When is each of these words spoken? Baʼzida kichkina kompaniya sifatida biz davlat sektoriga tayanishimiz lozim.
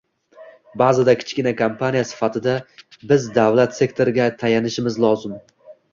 Baʼzida 0.81 1.13
kichkina 1.19 1.51
kompaniya 1.59 2.07
sifatida 2.13 2.55
biz 3.11 3.27
davlat 3.39 3.77
sektoriga 3.81 4.31
tayanishimiz 4.45 4.99
lozim. 5.05 5.37